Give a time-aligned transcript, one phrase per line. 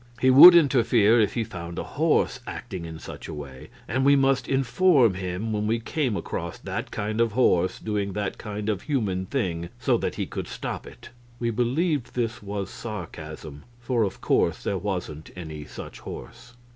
[0.19, 4.15] He would interfere if he found a horse acting in such a way, and we
[4.15, 8.81] must inform him when we came across that kind of horse doing that kind of
[8.81, 11.11] human thing, so that he could stop it.
[11.39, 16.55] We believed this was sarcasm, for of course there wasn't any such horse.